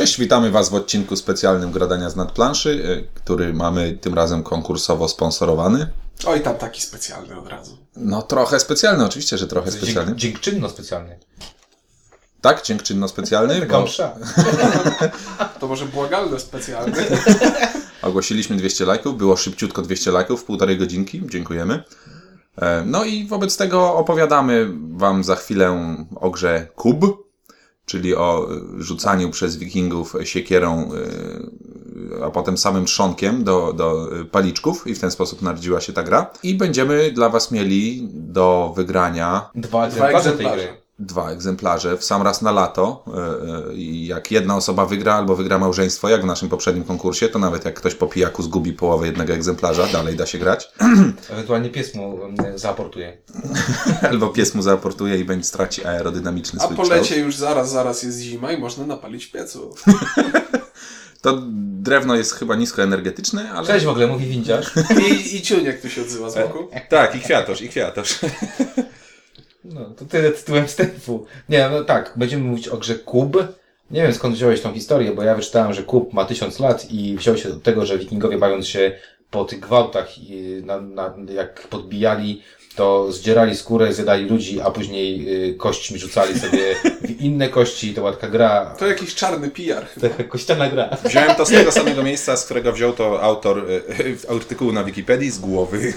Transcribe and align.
Cześć, 0.00 0.18
witamy 0.18 0.50
Was 0.50 0.68
w 0.68 0.74
odcinku 0.74 1.16
specjalnym 1.16 1.72
Gradania 1.72 2.10
z 2.10 2.16
nadplanszy, 2.16 2.98
e, 3.06 3.14
który 3.14 3.54
mamy 3.54 3.98
tym 4.00 4.14
razem 4.14 4.42
konkursowo 4.42 5.08
sponsorowany. 5.08 5.86
Oj, 6.26 6.40
tam 6.40 6.56
taki 6.56 6.82
specjalny 6.82 7.38
od 7.38 7.48
razu. 7.48 7.78
No 7.96 8.22
trochę 8.22 8.60
specjalny, 8.60 9.04
oczywiście, 9.04 9.38
że 9.38 9.46
trochę 9.46 9.70
specjalny. 9.70 10.10
Dzięk, 10.10 10.20
dziękczynno 10.20 10.68
specjalny. 10.68 11.18
Tak, 12.40 12.62
dziękczynno 12.62 13.08
specjalny, 13.08 13.66
bo. 13.66 13.84
To 15.60 15.68
może 15.68 15.86
błagalny 15.86 16.40
specjalny. 16.40 17.06
ogłosiliśmy 18.02 18.56
200 18.56 18.84
lajków, 18.84 19.16
było 19.16 19.36
szybciutko 19.36 19.82
200 19.82 20.10
lajków, 20.10 20.44
półtorej 20.44 20.78
godzinki, 20.78 21.22
dziękujemy. 21.30 21.84
E, 22.56 22.82
No 22.86 23.04
i 23.04 23.26
wobec 23.26 23.56
tego 23.56 23.94
opowiadamy 23.94 24.70
Wam 24.90 25.24
za 25.24 25.36
chwilę 25.36 25.96
o 26.16 26.30
grze 26.30 26.68
Kub, 26.76 27.29
czyli 27.90 28.16
o 28.16 28.48
e, 28.50 28.82
rzucaniu 28.82 29.30
przez 29.30 29.56
wikingów 29.56 30.14
siekierą, 30.24 30.90
e, 32.20 32.24
a 32.24 32.30
potem 32.30 32.58
samym 32.58 32.84
trzonkiem 32.84 33.44
do, 33.44 33.72
do 33.72 34.20
e, 34.20 34.24
paliczków 34.24 34.86
i 34.86 34.94
w 34.94 35.00
ten 35.00 35.10
sposób 35.10 35.42
narodziła 35.42 35.80
się 35.80 35.92
ta 35.92 36.02
gra. 36.02 36.30
I 36.42 36.54
będziemy 36.54 37.12
dla 37.12 37.28
Was 37.28 37.50
mieli 37.50 38.08
do 38.12 38.72
wygrania 38.76 39.50
Dwa 39.54 39.86
egzemplarze 39.86 40.32
tej 40.32 40.46
egzemplarze. 40.46 40.64
gry. 40.64 40.80
Dwa 41.00 41.30
egzemplarze 41.30 41.96
w 41.96 42.04
sam 42.04 42.22
raz 42.22 42.42
na 42.42 42.52
lato. 42.52 43.04
e, 43.06 43.70
e, 43.70 43.74
I 43.74 44.06
jak 44.06 44.30
jedna 44.30 44.56
osoba 44.56 44.86
wygra 44.86 45.14
albo 45.14 45.36
wygra 45.36 45.58
małżeństwo, 45.58 46.08
jak 46.08 46.22
w 46.22 46.26
naszym 46.26 46.48
poprzednim 46.48 46.84
konkursie, 46.84 47.28
to 47.28 47.38
nawet 47.38 47.64
jak 47.64 47.74
ktoś 47.74 47.94
po 47.94 48.06
pijaku 48.06 48.42
zgubi 48.42 48.72
połowę 48.72 49.06
jednego 49.06 49.32
egzemplarza, 49.32 49.86
dalej 49.86 50.16
da 50.16 50.26
się 50.26 50.38
grać. 50.38 50.72
Ewentualnie 51.30 51.70
pies 51.70 51.94
mu 51.94 52.18
zaaportuje. 52.54 53.16
albo 54.10 54.28
pies 54.28 54.54
mu 54.54 54.62
zaaportuje 54.62 55.18
i 55.18 55.24
będzie 55.24 55.44
straci 55.44 55.84
aerodynamiczny 55.84 56.60
A 56.60 56.64
swój 56.64 56.76
po 56.76 56.82
kształt. 56.82 57.02
lecie 57.02 57.20
już 57.20 57.36
zaraz, 57.36 57.70
zaraz 57.70 58.02
jest 58.02 58.20
zima 58.20 58.52
i 58.52 58.58
można 58.58 58.86
napalić 58.86 59.26
piecu. 59.26 59.74
To 61.22 61.42
drewno 61.80 62.16
jest 62.16 62.34
chyba 62.34 62.56
niskoenergetyczne, 62.56 63.50
ale... 63.52 63.66
Cześć 63.66 63.84
w 63.84 63.88
ogóle, 63.88 64.06
mówi 64.06 64.26
windziarz. 64.26 64.72
I, 65.10 65.36
i 65.36 65.42
ciuniek 65.42 65.80
tu 65.82 65.88
się 65.88 66.02
odzywa 66.02 66.30
z 66.30 66.34
boku. 66.34 66.68
Tak, 66.88 67.14
i 67.14 67.20
kwiatosz, 67.20 67.62
i 67.62 67.68
kwiatosz. 67.68 68.18
No, 69.80 69.94
to 69.98 70.04
tyle 70.04 70.30
tytułem 70.30 70.66
wstępu. 70.66 71.26
Nie, 71.48 71.68
no 71.72 71.84
tak, 71.84 72.12
będziemy 72.16 72.44
mówić 72.44 72.68
o 72.68 72.76
grze 72.76 72.94
Kub. 72.94 73.36
Nie 73.90 74.02
wiem 74.02 74.14
skąd 74.14 74.34
wziąłeś 74.34 74.60
tą 74.60 74.72
historię, 74.72 75.12
bo 75.12 75.22
ja 75.22 75.34
wyczytałem, 75.34 75.72
że 75.72 75.82
Kub 75.82 76.12
ma 76.12 76.24
tysiąc 76.24 76.58
lat 76.60 76.90
i 76.90 77.16
wziął 77.16 77.36
się 77.36 77.48
od 77.48 77.62
tego, 77.62 77.86
że 77.86 77.98
wikingowie 77.98 78.38
bawiąc 78.38 78.68
się 78.68 78.92
po 79.30 79.44
tych 79.44 79.60
gwałtach 79.60 80.18
i 80.18 80.62
na, 80.64 80.80
na, 80.80 81.14
jak 81.34 81.68
podbijali, 81.68 82.42
to 82.76 83.12
zdzierali 83.12 83.56
skórę, 83.56 83.92
zjadali 83.92 84.24
ludzi, 84.26 84.60
a 84.60 84.70
później 84.70 85.34
y, 85.50 85.54
kośćmi 85.54 85.98
rzucali 85.98 86.38
sobie 86.40 86.74
w 87.02 87.20
inne 87.20 87.48
kości. 87.48 87.94
To 87.94 88.00
była 88.00 88.12
taka 88.12 88.28
gra, 88.28 88.74
To 88.78 88.86
jakiś 88.86 89.14
czarny 89.14 89.50
PR 89.50 89.86
chyba. 89.86 90.08
taka 90.08 90.24
kościana 90.24 90.68
gra. 90.70 90.96
Wziąłem 91.04 91.34
to 91.34 91.46
z 91.46 91.48
tego 91.48 91.72
samego 91.72 92.02
miejsca, 92.02 92.36
z 92.36 92.44
którego 92.44 92.72
wziął 92.72 92.92
to 92.92 93.22
autor 93.22 93.66
e, 94.28 94.32
artykułu 94.34 94.72
na 94.72 94.84
Wikipedii, 94.84 95.30
z 95.30 95.38
głowy. 95.38 95.92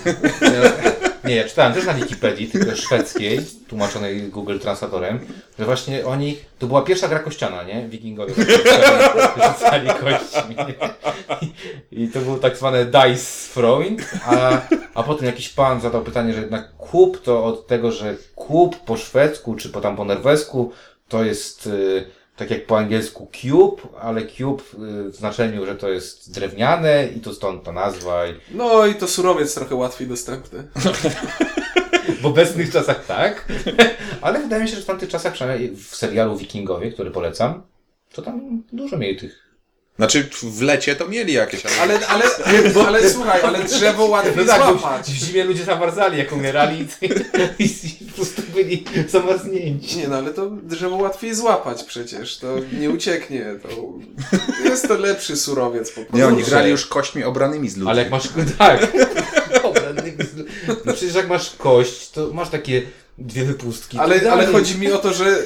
Nie, 1.23 1.35
ja 1.35 1.43
czytałem 1.43 1.73
też 1.73 1.85
na 1.85 1.93
Wikipedii, 1.93 2.47
tylko 2.47 2.75
szwedzkiej, 2.75 3.39
tłumaczonej 3.67 4.21
Google 4.21 4.59
Translatorem, 4.59 5.19
że 5.59 5.65
właśnie 5.65 6.05
oni, 6.05 6.37
to 6.59 6.67
była 6.67 6.81
pierwsza 6.81 7.07
gra 7.07 7.19
kościana, 7.19 7.63
nie? 7.63 7.87
Wikingowie 7.87 8.33
rzucali 9.53 9.87
kośćmi. 9.87 10.55
I, 11.91 12.07
to 12.07 12.19
był 12.19 12.37
tak 12.37 12.57
zwane 12.57 12.85
dice 12.85 13.53
throwing, 13.53 14.01
a, 14.25 14.61
a 14.93 15.03
potem 15.03 15.25
jakiś 15.25 15.49
pan 15.49 15.81
zadał 15.81 16.03
pytanie, 16.03 16.33
że 16.33 16.41
jednak 16.41 16.75
kup 16.77 17.21
to 17.21 17.45
od 17.45 17.67
tego, 17.67 17.91
że 17.91 18.15
kup 18.35 18.79
po 18.79 18.97
szwedzku, 18.97 19.55
czy 19.55 19.69
po 19.69 19.81
tam 19.81 19.95
po 19.95 20.05
norwesku, 20.05 20.71
to 21.07 21.23
jest 21.23 21.67
y, 21.67 22.05
tak 22.35 22.51
jak 22.51 22.65
po 22.65 22.77
angielsku 22.77 23.31
cube, 23.41 23.81
ale 24.01 24.27
cube 24.27 24.63
y, 24.63 25.09
w 25.09 25.15
znaczeniu, 25.15 25.65
że 25.65 25.75
to 25.75 25.89
jest 25.89 26.33
drewniane 26.33 27.07
i 27.15 27.19
to 27.19 27.33
stąd 27.33 27.63
ta 27.63 27.71
nazwa. 27.71 28.27
I, 28.27 28.33
No 28.51 28.85
i 28.85 28.95
to 28.95 29.07
surowiec 29.07 29.55
trochę 29.55 29.75
łatwiej 29.75 30.07
dostępny. 30.07 30.63
W 32.21 32.25
obecnych 32.25 32.71
czasach 32.71 33.05
tak, 33.05 33.47
ale 34.21 34.39
wydaje 34.39 34.63
mi 34.63 34.69
się, 34.69 34.75
że 34.75 34.81
w 34.81 34.85
tamtych 34.85 35.09
czasach, 35.09 35.33
przynajmniej 35.33 35.75
w 35.75 35.95
serialu 35.95 36.37
Wikingowie, 36.37 36.91
który 36.91 37.11
polecam, 37.11 37.61
to 38.13 38.21
tam 38.21 38.63
dużo 38.73 38.97
mieli 38.97 39.17
tych. 39.19 39.52
Znaczy 39.97 40.29
w 40.43 40.61
lecie 40.61 40.95
to 40.95 41.07
mieli 41.07 41.33
jakieś, 41.33 41.65
ale... 41.65 41.75
Ale, 41.81 42.07
ale, 42.07 42.25
ale, 42.45 42.85
ale 42.87 43.09
słuchaj, 43.09 43.41
ale 43.41 43.63
drzewo 43.63 44.05
łatwiej 44.05 44.45
tak, 44.45 44.61
bo 44.61 44.79
złapać. 44.79 45.11
w 45.11 45.13
zimie 45.13 45.43
ludzie 45.43 45.63
zamarzali, 45.63 46.17
jak 46.17 46.31
umierali 46.31 46.87
i, 47.01 47.05
i, 47.63 47.65
i 47.65 48.05
po 48.05 48.15
prostu 48.15 48.41
byli 48.53 48.85
zamarznięci. 49.07 49.97
Nie 49.97 50.07
no, 50.07 50.15
ale 50.15 50.33
to 50.33 50.49
drzewo 50.49 50.95
łatwiej 50.95 51.35
złapać 51.35 51.83
przecież. 51.83 52.37
To 52.37 52.55
nie 52.79 52.89
ucieknie. 52.89 53.45
To 53.61 53.69
jest 54.63 54.87
to 54.87 54.97
lepszy 54.97 55.37
surowiec 55.37 55.89
po 55.89 55.95
prostu. 56.01 56.17
Nie, 56.17 56.27
oni 56.27 56.43
grali 56.43 56.71
już 56.71 56.85
kośćmi 56.85 57.23
obranymi 57.23 57.69
z 57.69 57.77
ludzi. 57.77 57.89
Ale 57.89 58.01
jak 58.01 58.11
masz, 58.11 58.29
tak, 58.57 58.87
no 60.85 60.93
przecież 60.93 61.15
jak 61.15 61.29
masz 61.29 61.55
kość, 61.57 62.09
to 62.09 62.33
masz 62.33 62.49
takie 62.49 62.81
dwie 63.17 63.45
wypustki. 63.45 63.97
Ale, 63.97 64.31
ale 64.31 64.45
chodzi 64.45 64.79
mi 64.79 64.91
o 64.91 64.97
to, 64.97 65.13
że 65.13 65.43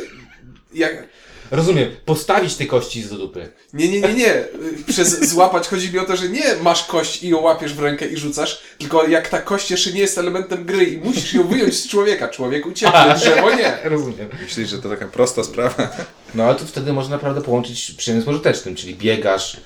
jak, 0.73 1.07
Rozumiem, 1.51 1.95
postawić 2.05 2.55
te 2.55 2.65
kości 2.65 3.01
z 3.01 3.09
do 3.09 3.17
dupy. 3.17 3.51
Nie, 3.73 3.89
nie, 3.89 4.01
nie, 4.01 4.13
nie. 4.13 4.43
Przez 4.87 5.29
złapać 5.29 5.67
chodzi 5.67 5.93
mi 5.93 5.99
o 5.99 6.05
to, 6.05 6.15
że 6.15 6.29
nie 6.29 6.55
masz 6.61 6.83
kość 6.83 7.23
i 7.23 7.29
ją 7.29 7.41
łapiesz 7.41 7.73
w 7.73 7.79
rękę 7.79 8.07
i 8.07 8.17
rzucasz, 8.17 8.61
tylko 8.77 9.07
jak 9.07 9.29
ta 9.29 9.41
kość 9.41 9.71
jeszcze 9.71 9.91
nie 9.91 9.99
jest 9.99 10.17
elementem 10.17 10.65
gry 10.65 10.83
i 10.83 10.97
musisz 10.97 11.33
ją 11.33 11.47
wyjąć 11.47 11.75
z 11.75 11.87
człowieka. 11.87 12.27
Człowiek 12.27 12.65
ucieknie, 12.65 13.13
drzewo 13.17 13.55
nie. 13.55 13.77
Rozumiem. 13.83 14.29
Myślisz, 14.43 14.69
że 14.69 14.81
to 14.81 14.89
taka 14.89 15.07
prosta 15.07 15.43
sprawa? 15.43 15.89
No 16.35 16.43
ale 16.43 16.55
to 16.55 16.65
wtedy 16.65 16.93
można 16.93 17.15
naprawdę 17.15 17.41
połączyć 17.41 17.91
przyjemne 17.97 18.23
z 18.23 18.25
pożytecznym, 18.25 18.75
czyli 18.75 18.95
biegasz, 18.95 19.57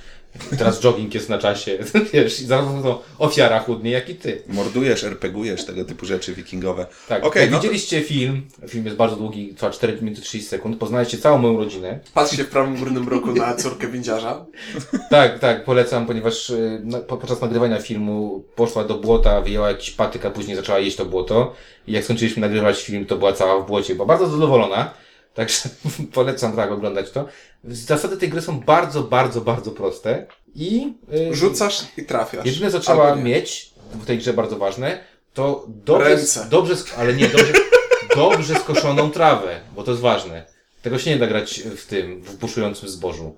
teraz 0.58 0.82
jogging 0.82 1.14
jest 1.14 1.30
na 1.30 1.38
czasie, 1.38 1.78
wiesz, 2.14 2.42
i 2.42 2.46
zarówno 2.46 2.82
to 2.84 3.04
ofiara 3.20 3.60
chudnie, 3.60 3.92
jak 3.92 4.10
i 4.10 4.16
ty. 4.16 4.42
Mordujesz, 4.48 5.04
RPGujesz, 5.04 5.66
tego 5.66 5.86
typu 5.86 6.06
rzeczy 6.06 6.34
wikingowe. 6.34 6.86
Tak, 7.08 7.26
Okej, 7.26 7.42
jak 7.42 7.52
no 7.52 7.58
to- 7.58 7.62
widzieliście 7.62 8.02
film, 8.02 8.42
film 8.68 8.86
jest 8.86 8.98
bardzo 8.98 9.16
długi, 9.16 9.54
trwa 9.56 9.70
4 9.70 9.98
minuty 10.02 10.22
30 10.22 10.50
sekund, 10.50 10.78
poznaliście 10.78 11.18
całą 11.18 11.38
moją 11.38 11.58
rodzinę. 11.58 12.00
Patrzcie 12.14 12.44
w 12.44 12.50
prawym 12.50 12.78
górnym 12.78 13.10
roku 13.10 13.32
na 13.32 13.56
córkę 13.56 13.88
windziarza. 13.88 14.46
Tak, 15.10 15.40
tak, 15.40 15.64
polecam, 15.66 16.06
ponieważ 16.08 16.50
y, 16.50 16.82
no, 16.84 17.00
po- 17.00 17.18
podczas 17.18 17.42
nagrywania 17.42 17.80
filmu 17.80 18.44
poszła 18.56 18.84
do 18.84 18.96
błota, 18.98 19.42
wyjęła 19.42 19.68
jakiś 19.68 19.92
patyk, 19.92 20.26
a 20.26 20.30
później 20.32 20.56
zaczęła 20.56 20.80
jeść 20.80 20.98
to 20.98 21.06
błoto. 21.06 21.54
I 21.88 21.92
jak 21.92 22.04
skończyliśmy 22.04 22.42
nagrywać 22.42 22.84
film, 22.84 23.06
to 23.06 23.18
była 23.18 23.34
cała 23.34 23.60
w 23.64 23.68
błocie, 23.68 23.96
była 23.96 24.08
bardzo 24.08 24.28
zadowolona. 24.28 24.94
Także 25.34 25.70
polecam 26.14 26.56
tak 26.56 26.72
oglądać 26.72 27.12
to. 27.12 27.26
Zasady 27.64 28.18
tej 28.18 28.30
gry 28.30 28.42
są 28.42 28.60
bardzo, 28.60 29.04
bardzo, 29.04 29.42
bardzo 29.42 29.72
proste. 29.72 30.26
I 30.56 30.94
y, 31.14 31.36
Rzucasz 31.36 31.84
i 31.98 32.06
trafiasz. 32.06 32.46
Jedyne, 32.46 32.72
co 32.72 32.80
trzeba 32.80 33.16
mieć 33.16 33.72
w 33.94 34.06
tej 34.06 34.18
grze 34.18 34.34
bardzo 34.34 34.58
ważne, 34.58 35.04
to 35.34 35.66
dobrze, 35.68 36.10
Ręce. 36.10 36.48
dobrze 36.50 36.76
ale 36.98 37.14
nie, 37.14 37.28
dobrze, 37.28 37.54
dobrze 38.16 38.56
skoszoną 38.56 39.12
trawę, 39.12 39.60
bo 39.76 39.84
to 39.84 39.92
jest 39.92 40.04
ważne. 40.04 40.46
Tego 40.82 41.00
się 41.00 41.10
nie 41.10 41.18
da 41.18 41.28
grać 41.28 41.60
w 41.60 41.86
tym, 41.86 42.22
w 42.22 42.36
buszującym 42.36 42.90
zbożu. 42.90 43.36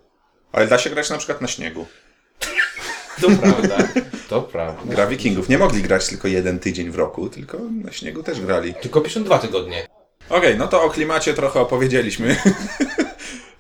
Ale 0.52 0.68
da 0.68 0.78
się 0.78 0.90
grać 0.90 1.10
na 1.10 1.18
przykład 1.18 1.42
na 1.42 1.48
śniegu. 1.48 1.86
To 3.22 3.28
prawda, 3.28 3.78
to 4.30 4.42
prawda. 4.42 4.94
Gra 4.94 5.08
wikingów. 5.08 5.50
Nie 5.50 5.58
mogli 5.58 5.82
grać 5.82 6.08
tylko 6.08 6.28
jeden 6.28 6.60
tydzień 6.60 6.92
w 6.92 6.96
roku, 6.96 7.30
tylko 7.30 7.58
na 7.84 7.92
śniegu 7.92 8.24
też 8.24 8.42
grali. 8.42 8.74
Tylko 8.74 9.02
52 9.02 9.40
tygodnie. 9.40 9.88
Okej, 10.30 10.58
no 10.58 10.68
to 10.68 10.84
o 10.84 10.90
klimacie 10.90 11.34
trochę 11.34 11.60
opowiedzieliśmy. 11.60 12.36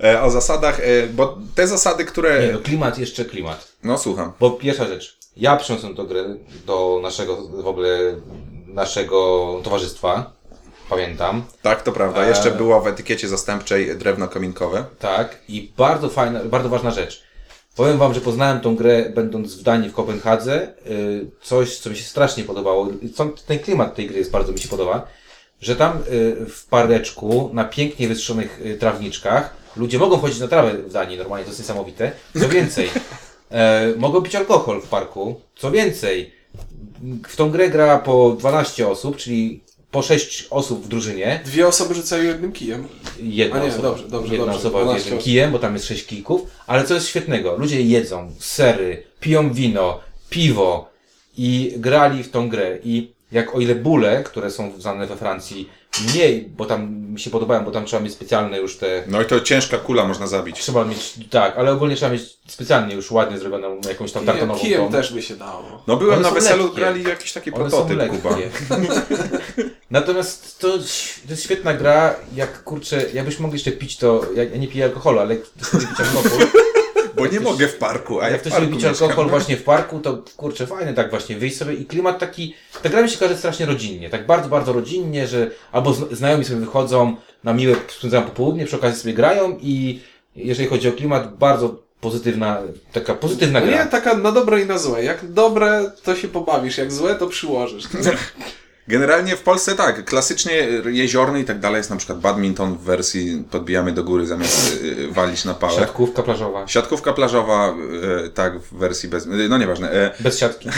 E, 0.03 0.22
o 0.22 0.29
zasadach, 0.29 0.79
e, 0.79 1.07
bo 1.07 1.38
te 1.56 1.68
zasady, 1.68 2.03
Nie, 2.03 2.09
które... 2.09 2.50
no 2.53 2.59
klimat, 2.59 2.97
jeszcze 2.97 3.25
klimat. 3.25 3.68
No 3.84 3.97
słucham. 3.97 4.34
Bo 4.40 4.51
pierwsza 4.51 4.88
rzecz, 4.88 5.18
ja 5.38 5.56
przyniosłem 5.56 5.96
tę 5.96 6.03
grę 6.03 6.24
do 6.66 7.00
naszego, 7.03 7.38
w 7.41 7.68
ogóle, 7.68 7.97
naszego 8.68 9.59
towarzystwa. 9.63 10.31
Pamiętam. 10.90 11.44
Tak, 11.62 11.81
to 11.81 11.91
prawda. 11.91 12.25
E, 12.25 12.29
Jeszcze 12.29 12.51
było 12.51 12.81
w 12.81 12.88
etykiecie 12.88 13.28
zastępczej 13.28 13.97
drewno 13.97 14.28
kominkowe. 14.28 14.85
Tak, 15.00 15.38
i 15.47 15.72
bardzo 15.78 16.09
fajna, 16.09 16.44
bardzo 16.44 16.69
ważna 16.69 16.91
rzecz. 16.91 17.24
Powiem 17.75 17.98
wam, 17.98 18.13
że 18.13 18.21
poznałem 18.21 18.59
tą 18.62 18.75
grę 18.75 19.09
będąc 19.16 19.56
w 19.56 19.63
Danii, 19.63 19.89
w 19.89 19.94
Kopenhadze. 19.94 20.74
Coś, 21.42 21.77
co 21.77 21.89
mi 21.89 21.95
się 21.95 22.04
strasznie 22.04 22.44
podobało. 22.44 22.88
Ten 23.48 23.59
klimat 23.59 23.95
tej 23.95 24.07
gry 24.07 24.18
jest 24.18 24.31
bardzo 24.31 24.51
mi 24.51 24.59
się 24.59 24.68
podoba. 24.68 25.07
Że 25.63 25.75
tam 25.75 25.98
y, 25.98 26.01
w 26.50 26.65
pareczku, 26.65 27.50
na 27.54 27.63
pięknie 27.63 28.07
wystrzonych 28.07 28.62
y, 28.65 28.77
trawniczkach, 28.77 29.56
ludzie 29.75 30.00
mogą 30.00 30.18
chodzić 30.18 30.39
na 30.39 30.48
trawę 30.48 30.74
w 30.74 30.92
Danii, 30.92 31.18
normalnie 31.18 31.45
to 31.45 31.50
jest 31.50 31.60
niesamowite. 31.60 32.12
Co 32.39 32.50
więcej, 32.50 32.89
e, 33.51 33.94
mogą 33.98 34.21
pić 34.21 34.36
alkohol 34.36 34.81
w 34.81 34.88
parku. 34.88 35.42
Co 35.56 35.71
więcej, 35.71 36.33
w 37.27 37.36
tą 37.36 37.51
grę 37.51 37.69
gra 37.69 38.00
po 38.00 38.36
12 38.39 38.88
osób, 38.88 39.18
czyli 39.18 39.63
po 39.92 40.01
6 40.01 40.48
osób 40.50 40.86
w 40.86 40.88
drużynie. 40.88 41.42
Dwie 41.45 41.68
osoby 41.68 41.94
rzucają 41.94 42.24
jednym 42.24 42.51
kijem. 42.51 42.88
Jedna 43.19 43.59
nie, 43.59 43.68
osoba, 43.68 43.83
dobrze, 43.83 44.07
dobrze, 44.07 44.33
jedna 44.33 44.54
dobrze. 44.54 44.68
osoba 44.68 44.80
z 44.80 44.83
12 44.83 45.09
jednym 45.09 45.24
kijem, 45.24 45.51
bo 45.51 45.59
tam 45.59 45.74
jest 45.74 45.86
sześć 45.86 46.06
kijków, 46.06 46.42
ale 46.68 46.83
co 46.83 46.94
jest 46.94 47.07
świetnego, 47.07 47.57
ludzie 47.57 47.81
jedzą 47.81 48.31
sery, 48.39 49.04
piją 49.19 49.54
wino, 49.54 50.00
piwo 50.30 50.89
i 51.38 51.74
grali 51.77 52.24
w 52.24 52.31
tą 52.31 52.50
grę 52.50 52.77
i 52.83 53.12
jak 53.33 53.56
o 53.56 53.59
ile 53.59 53.75
bóle, 53.75 54.24
które 54.24 54.51
są 54.51 54.71
znane 54.80 55.07
we 55.07 55.15
Francji, 55.18 55.69
mniej, 56.07 56.50
bo 56.57 56.65
tam 56.65 56.95
mi 56.95 57.19
się 57.19 57.30
podobają, 57.30 57.65
bo 57.65 57.71
tam 57.71 57.85
trzeba 57.85 58.03
mieć 58.03 58.13
specjalne 58.13 58.57
już 58.57 58.77
te 58.77 59.03
No 59.07 59.21
i 59.21 59.25
to 59.25 59.39
ciężka 59.39 59.77
kula 59.77 60.07
można 60.07 60.27
zabić. 60.27 60.59
Trzeba 60.59 60.85
mieć, 60.85 61.13
tak, 61.30 61.57
ale 61.57 61.71
ogólnie 61.71 61.95
trzeba 61.95 62.12
mieć 62.12 62.38
specjalnie 62.47 62.95
już 62.95 63.12
ładnie 63.12 63.38
zrobioną 63.38 63.81
jakąś 63.89 64.12
tam 64.12 64.21
Kijem, 64.24 64.35
kartonową 64.35 64.59
kijem 64.59 64.81
tą. 64.81 64.91
też 64.91 65.13
by 65.13 65.21
się 65.21 65.35
dało. 65.35 65.83
No 65.88 65.97
byłem 65.97 66.19
One 66.19 66.27
na 66.27 66.31
weselu, 66.31 66.63
lekkie. 66.63 66.80
grali 66.80 67.03
jakiś 67.03 67.33
taki 67.33 67.53
One 67.53 67.71
są 67.71 67.85
prototyp 67.85 68.09
Kuba. 68.09 68.38
Natomiast 69.91 70.59
to, 70.59 70.77
to 70.77 71.30
jest 71.30 71.44
świetna 71.44 71.74
gra, 71.74 72.15
jak 72.35 72.63
kurczę, 72.63 73.06
jakbyśmy 73.13 73.41
mogli 73.41 73.56
jeszcze 73.56 73.71
pić 73.71 73.97
to, 73.97 74.21
ja, 74.35 74.44
ja 74.44 74.57
nie 74.57 74.68
piję 74.68 74.85
alkoholu, 74.85 75.19
ale 75.19 75.35
ktoś 75.35 75.71
pić 75.71 76.00
alkohol, 76.00 76.47
Bo 77.15 77.27
nie 77.27 77.39
mogę 77.39 77.68
w 77.68 77.75
parku, 77.77 78.19
a 78.19 78.24
a 78.24 78.25
ja 78.25 78.31
jak 78.31 78.41
w 78.41 78.47
ktoś 78.47 78.62
lubi 78.62 78.85
alkohol 78.85 79.30
właśnie 79.30 79.57
w 79.57 79.63
parku, 79.63 80.00
to 80.00 80.24
kurczę, 80.38 80.68
fajne 80.68 80.94
tak 80.94 81.09
właśnie 81.09 81.38
wyjść 81.38 81.57
sobie 81.57 81.74
i 81.74 81.85
klimat 81.85 82.19
taki, 82.19 82.56
ta 82.83 82.89
gra 82.89 83.01
mi 83.01 83.09
się 83.09 83.18
każe 83.18 83.38
strasznie 83.38 83.65
rodzinnie, 83.65 84.09
tak 84.09 84.25
bardzo, 84.25 84.50
bardzo 84.50 84.74
rodzinnie, 84.74 85.27
że 85.27 85.51
albo 85.71 85.94
zna- 85.94 86.07
znajomi 86.15 86.45
sobie 86.45 86.59
wychodzą 86.59 87.15
na 87.44 87.53
miłe, 87.53 87.75
spędzają 87.97 88.24
popołudnie, 88.24 88.65
przy 88.65 88.75
okazji 88.75 89.01
sobie 89.01 89.13
grają 89.13 89.57
i 89.62 90.01
jeżeli 90.35 90.69
chodzi 90.69 90.89
o 90.89 90.91
klimat, 90.91 91.38
bardzo 91.38 91.83
pozytywna, 92.01 92.57
taka 92.94 93.13
pozytywna 93.15 93.59
No 93.59 93.65
gra. 93.65 93.83
nie, 93.83 93.89
taka 93.91 94.13
na 94.18 94.31
dobre 94.31 94.62
i 94.62 94.65
na 94.65 94.77
złe. 94.77 95.03
Jak 95.03 95.31
dobre, 95.31 95.91
to 96.03 96.15
się 96.15 96.27
pobawisz, 96.27 96.77
jak 96.77 96.91
złe, 96.91 97.15
to 97.15 97.27
przyłożysz. 97.27 97.83
Generalnie 98.88 99.35
w 99.35 99.41
Polsce 99.41 99.75
tak, 99.75 100.06
klasycznie 100.06 100.51
jeziorny 100.85 101.39
i 101.39 101.44
tak 101.45 101.59
dalej 101.59 101.77
jest 101.77 101.89
na 101.89 101.95
przykład 101.95 102.19
badminton 102.19 102.77
w 102.77 102.81
wersji 102.81 103.44
podbijamy 103.51 103.91
do 103.91 104.03
góry 104.03 104.25
zamiast 104.27 104.80
y, 104.83 105.07
walić 105.12 105.45
na 105.45 105.53
pałę. 105.53 105.74
Siatkówka 105.80 106.24
plażowa. 106.24 106.68
Siatkówka 106.68 107.13
plażowa, 107.13 107.74
y, 108.25 108.30
tak, 108.30 108.59
w 108.59 108.74
wersji 108.77 109.09
bez... 109.09 109.25
y, 109.25 109.30
No 109.50 109.57
nieważne. 109.57 110.12
Bez 110.19 110.39
siatki. 110.39 110.69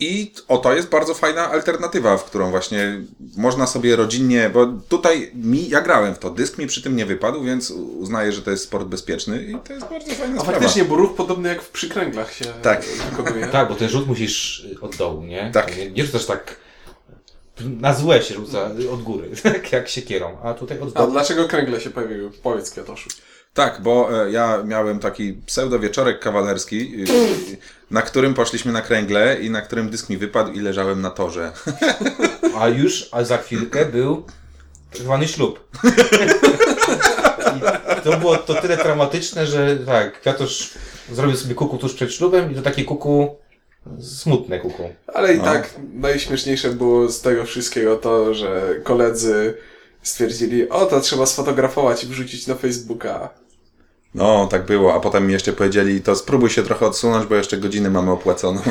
I 0.00 0.32
oto 0.48 0.74
jest 0.74 0.88
bardzo 0.88 1.14
fajna 1.14 1.50
alternatywa, 1.50 2.16
w 2.16 2.24
którą 2.24 2.50
właśnie 2.50 3.00
można 3.36 3.66
sobie 3.66 3.96
rodzinnie, 3.96 4.50
bo 4.54 4.66
tutaj 4.88 5.30
mi, 5.34 5.68
ja 5.68 5.80
grałem 5.80 6.14
w 6.14 6.18
to, 6.18 6.30
dysk 6.30 6.58
mi 6.58 6.66
przy 6.66 6.82
tym 6.82 6.96
nie 6.96 7.06
wypadł, 7.06 7.42
więc 7.44 7.70
uznaję, 7.70 8.32
że 8.32 8.42
to 8.42 8.50
jest 8.50 8.64
sport 8.64 8.86
bezpieczny 8.88 9.42
i 9.44 9.56
to 9.66 9.72
jest 9.72 9.86
bardzo 9.86 10.14
fajna 10.14 10.36
A 10.36 10.40
sprawa. 10.40 10.52
faktycznie, 10.58 10.84
bo 10.84 10.96
ruch 10.96 11.14
podobny 11.16 11.48
jak 11.48 11.62
w 11.62 11.68
przykręglach 11.70 12.32
się 12.32 12.44
Tak. 12.62 12.84
wykonuje. 13.10 13.46
Tak, 13.46 13.68
bo 13.68 13.74
ten 13.74 13.88
rzut 13.88 14.06
musisz 14.06 14.66
od 14.80 14.96
dołu, 14.96 15.22
nie? 15.22 15.50
Tak. 15.54 15.76
Nie, 15.76 15.90
nie 15.90 16.04
rzucasz 16.04 16.26
tak. 16.26 16.56
Na 17.80 17.94
złe 17.94 18.22
się 18.22 18.34
rzuca 18.34 18.70
y, 18.80 18.90
od 18.90 19.02
góry, 19.02 19.30
tak 19.42 19.72
jak 19.72 19.88
siekierą, 19.88 20.36
a 20.44 20.54
tutaj 20.54 20.80
od 20.80 20.88
A 20.96 20.98
dołu. 21.00 21.12
dlaczego 21.12 21.48
kręgle 21.48 21.80
się 21.80 21.90
pojawiły? 21.90 22.30
Powiedz 22.42 22.70
Kwiatoszu. 22.70 23.10
Tak, 23.54 23.80
bo 23.82 24.24
e, 24.26 24.30
ja 24.30 24.62
miałem 24.64 24.98
taki 24.98 25.32
pseudo 25.32 25.78
wieczorek 25.78 26.20
kawalerski, 26.20 27.04
y, 27.04 27.56
na 27.90 28.02
którym 28.02 28.34
poszliśmy 28.34 28.72
na 28.72 28.82
kręgle 28.82 29.40
i 29.40 29.50
na 29.50 29.60
którym 29.62 29.90
dysk 29.90 30.10
mi 30.10 30.16
wypadł 30.16 30.52
i 30.52 30.60
leżałem 30.60 31.00
na 31.02 31.10
torze. 31.10 31.52
A 32.60 32.68
już, 32.68 33.08
a 33.12 33.24
za 33.24 33.38
chwilkę 33.38 33.84
był 33.86 34.22
zwany 34.92 35.28
ślub. 35.28 35.68
I 37.98 38.02
to 38.04 38.16
było 38.16 38.36
to 38.36 38.54
tyle 38.54 38.76
traumatyczne, 38.76 39.46
że 39.46 39.76
tak, 39.76 40.20
Kwiatosz 40.20 40.70
zrobił 41.12 41.36
sobie 41.36 41.54
kuku 41.54 41.78
tuż 41.78 41.94
przed 41.94 42.12
ślubem 42.12 42.52
i 42.52 42.54
to 42.54 42.62
takie 42.62 42.84
kuku, 42.84 43.36
smutne 44.00 44.58
kuku. 44.58 44.88
Ale 45.14 45.34
i 45.34 45.38
No. 45.38 45.44
tak 45.44 45.70
najśmieszniejsze 45.94 46.70
było 46.70 47.08
z 47.08 47.20
tego 47.20 47.44
wszystkiego 47.44 47.96
to, 47.96 48.34
że 48.34 48.74
koledzy 48.82 49.54
stwierdzili, 50.02 50.68
o 50.68 50.86
to 50.86 51.00
trzeba 51.00 51.26
sfotografować 51.26 52.04
i 52.04 52.06
wrzucić 52.06 52.46
na 52.46 52.54
Facebooka. 52.54 53.30
No, 54.14 54.46
tak 54.50 54.66
było, 54.66 54.94
a 54.94 55.00
potem 55.00 55.26
mi 55.26 55.32
jeszcze 55.32 55.52
powiedzieli, 55.52 56.00
to 56.00 56.16
spróbuj 56.16 56.50
się 56.50 56.62
trochę 56.62 56.86
odsunąć, 56.86 57.26
bo 57.26 57.34
jeszcze 57.34 57.56
godziny 57.56 57.90
mamy 57.90 58.10
opłaconą. 58.10 58.60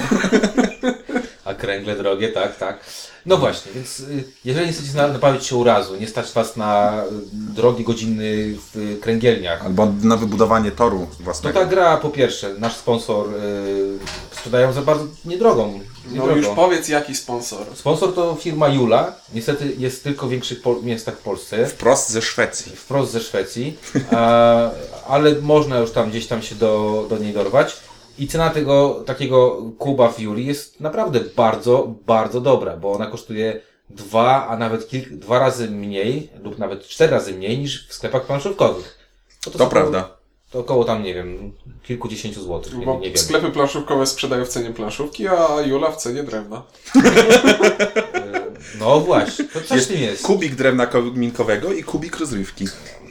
A 1.46 1.54
kręgle 1.54 1.96
drogie, 1.96 2.30
tak, 2.30 2.58
tak. 2.58 2.80
No 3.26 3.38
właśnie, 3.38 3.72
więc 3.76 4.00
y, 4.00 4.24
jeżeli 4.46 4.68
nie 4.68 4.74
chcecie 4.74 4.98
na- 4.98 5.08
nabawić 5.08 5.46
się 5.46 5.56
urazu, 5.56 5.96
nie 5.96 6.08
stać 6.08 6.32
was 6.32 6.58
na 6.58 7.04
y, 7.04 7.08
drogie 7.34 7.84
godziny 7.84 8.26
w 8.74 9.00
kręgielniach, 9.02 9.66
Albo 9.66 9.88
na 10.04 10.18
wybudowanie 10.18 10.72
toru 10.72 11.08
to 11.18 11.24
własnego. 11.24 11.60
ta 11.60 11.66
gra 11.66 11.98
po 11.98 12.10
pierwsze, 12.10 12.54
nasz 12.60 12.76
sponsor 12.76 13.28
y, 13.30 14.33
sprzedają 14.44 14.74
za 14.74 14.82
bardzo 14.82 15.06
niedrogą. 15.26 15.80
No 16.06 16.12
niedrogo. 16.12 16.36
już 16.36 16.48
powiedz 16.48 16.88
jaki 16.88 17.16
sponsor. 17.16 17.66
Sponsor 17.76 18.14
to 18.14 18.36
firma 18.36 18.68
Jula, 18.68 19.16
niestety 19.34 19.76
jest 19.78 20.04
tylko 20.04 20.28
w 20.28 20.30
większych 20.30 20.60
miastach 20.84 21.16
w 21.16 21.22
Polsce, 21.22 21.66
Wprost 21.66 22.10
ze 22.10 22.22
Szwecji. 22.22 22.76
wprost 22.76 23.12
ze 23.12 23.20
Szwecji, 23.20 23.78
a, 24.12 24.70
ale 25.08 25.36
można 25.42 25.80
już 25.80 25.92
tam 25.92 26.10
gdzieś 26.10 26.28
tam 26.28 26.42
się 26.42 26.56
do, 26.56 27.06
do 27.10 27.18
niej 27.18 27.34
dorwać. 27.34 27.76
I 28.18 28.28
cena 28.28 28.50
tego 28.50 29.04
takiego 29.06 29.62
kuba 29.78 30.10
w 30.10 30.20
Juli 30.20 30.46
jest 30.46 30.80
naprawdę 30.80 31.20
bardzo, 31.36 31.96
bardzo 32.06 32.42
dobra, 32.42 32.78
bo 32.78 32.92
ona 32.92 33.06
kosztuje 33.06 33.62
dwa, 33.90 34.48
a 34.48 34.58
nawet 34.58 34.88
kilk, 34.88 35.10
dwa 35.10 35.40
razy 35.40 35.70
mniej 35.70 36.30
lub 36.44 36.58
nawet 36.58 36.88
cztery 36.88 37.12
razy 37.12 37.34
mniej 37.34 37.60
niż 37.60 37.88
w 37.88 37.94
sklepach 37.94 38.26
planszówkowych. 38.26 38.98
Bo 39.46 39.52
To 39.52 39.58
są 39.58 39.70
prawda. 39.70 40.23
To 40.54 40.60
około 40.60 40.84
tam, 40.84 41.04
nie 41.04 41.14
wiem, 41.14 41.52
kilkudziesięciu 41.84 42.42
złotych, 42.42 42.74
nie, 42.78 42.86
Bo 42.86 43.00
nie 43.00 43.08
wiem. 43.08 43.18
sklepy 43.18 43.52
planszówkowe 43.52 44.06
sprzedają 44.08 44.46
w 44.46 44.50
cenie 44.50 44.70
planszówki, 44.70 45.28
a 45.28 45.62
Jula 45.66 45.92
w 45.92 45.98
cenie 45.98 46.24
drewna. 46.24 46.64
No 48.80 49.00
właśnie, 49.00 49.46
to 49.46 49.62
coś 49.62 49.84
w 49.84 49.88
tym 49.88 50.02
jest. 50.02 50.24
Kubik 50.24 50.56
drewna 50.56 50.88
kominkowego 50.88 51.74
i 51.74 51.84
kubik 51.84 52.18
rozrywki. 52.20 52.66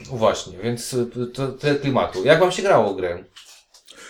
Właśnie, 0.05 0.57
więc 0.63 0.93
y, 0.93 1.07
to 1.33 1.47
tyle 1.47 1.75
klimatu. 1.75 2.25
Jak 2.25 2.39
wam 2.39 2.51
się 2.51 2.61
grało 2.61 2.93
grę? 2.93 3.23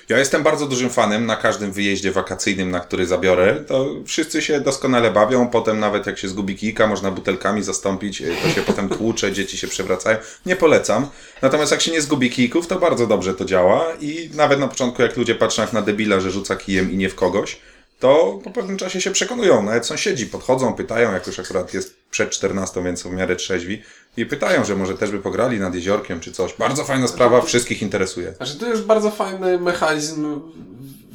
Ja 0.10 0.18
jestem 0.20 0.44
bardzo 0.44 0.68
dużym 0.68 0.90
fanem 0.90 1.26
na 1.26 1.36
każdym 1.36 1.72
wyjeździe 1.72 2.12
wakacyjnym, 2.12 2.72
na 2.72 2.80
który 2.80 3.06
zabiorę. 3.06 3.56
To 3.68 3.90
wszyscy 4.06 4.42
się 4.42 4.60
doskonale 4.62 5.12
bawią. 5.12 5.48
Potem 5.48 5.80
nawet 5.80 6.06
jak 6.08 6.18
się 6.18 6.28
zgubi 6.28 6.56
kijka, 6.56 6.88
można 6.88 7.12
butelkami 7.12 7.64
zastąpić. 7.64 8.22
y, 8.22 8.36
To 8.44 8.50
się 8.50 8.62
potem 8.72 8.90
tłucze, 8.90 9.32
dzieci 9.32 9.58
się 9.58 9.68
przewracają. 9.68 10.18
Nie 10.46 10.56
polecam. 10.56 11.08
Natomiast 11.42 11.72
jak 11.72 11.82
się 11.82 11.92
nie 11.92 12.02
zgubi 12.02 12.30
kijków, 12.30 12.68
to 12.68 12.80
bardzo 12.80 13.08
dobrze 13.08 13.34
to 13.34 13.46
działa. 13.46 13.86
I 14.02 14.30
nawet 14.34 14.60
na 14.60 14.68
początku, 14.68 15.02
jak 15.02 15.18
ludzie 15.18 15.36
patrzą 15.36 15.62
jak 15.62 15.74
na 15.74 15.82
debila, 15.82 16.20
że 16.20 16.32
rzuca 16.32 16.56
kijem 16.56 16.92
i 16.92 16.98
nie 16.98 17.10
w 17.10 17.16
kogoś, 17.16 17.60
to 18.04 18.40
po 18.44 18.52
pewnym 18.52 18.78
czasie 18.78 19.02
się 19.02 19.12
przekonują. 19.12 19.64
Nawet 19.64 19.86
sąsiedzi 19.86 20.26
podchodzą, 20.26 20.74
pytają, 20.74 21.14
jak 21.14 21.28
już 21.28 21.40
akurat 21.40 21.74
jest 21.74 21.96
przed 22.12 22.30
14, 22.30 22.84
więc 22.84 23.02
są 23.02 23.10
w 23.10 23.14
miarę 23.14 23.36
trzeźwi. 23.36 23.82
I 24.18 24.26
pytają, 24.26 24.66
że 24.66 24.76
może 24.76 24.98
też 24.98 25.12
by 25.12 25.20
pograli 25.20 25.60
nad 25.60 25.76
jeziorkiem 25.76 26.20
czy 26.20 26.32
coś. 26.32 26.54
Bardzo 26.54 26.84
fajna 26.84 27.08
sprawa, 27.08 27.42
wszystkich 27.42 27.82
interesuje. 27.82 28.34
Znaczy, 28.34 28.56
to 28.56 28.70
jest 28.70 28.84
bardzo 28.84 29.12
fajny 29.12 29.60
mechanizm 29.60 30.42